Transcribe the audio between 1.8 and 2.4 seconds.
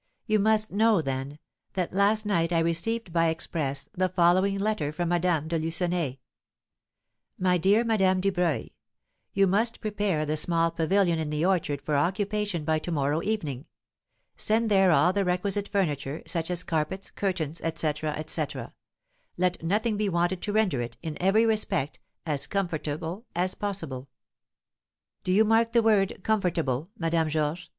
last